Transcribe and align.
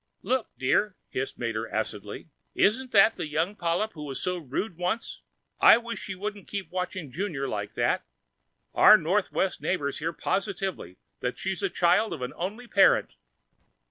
"Look, 0.23 0.49
dear," 0.57 0.95
hissed 1.09 1.37
Mater 1.37 1.69
acidly, 1.69 2.29
"isn't 2.55 2.89
that 2.91 3.13
the 3.17 3.25
little 3.29 3.53
polyp 3.53 3.93
who 3.93 4.01
was 4.03 4.19
so 4.19 4.39
rude 4.39 4.75
once?... 4.75 5.21
I 5.59 5.77
wish 5.77 5.99
she 5.99 6.15
wouldn't 6.15 6.47
keep 6.47 6.71
watching 6.71 7.11
Junior 7.11 7.47
like 7.47 7.75
that. 7.75 8.03
Our 8.73 8.97
northwest 8.97 9.61
neighbor 9.61 9.91
heard 9.91 10.17
positively 10.17 10.97
that 11.19 11.37
she's 11.37 11.59
the 11.59 11.69
child 11.69 12.13
of 12.13 12.23
an 12.23 12.33
only 12.35 12.65
parent!" 12.65 13.13